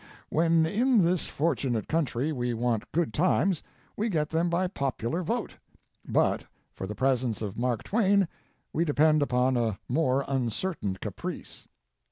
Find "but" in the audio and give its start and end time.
6.07-6.45